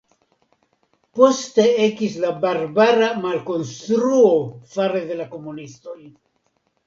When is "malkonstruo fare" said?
3.25-5.03